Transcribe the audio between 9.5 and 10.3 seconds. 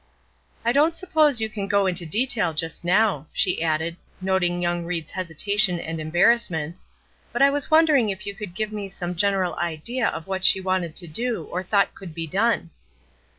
idea of